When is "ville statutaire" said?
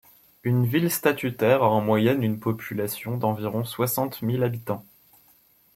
0.65-1.61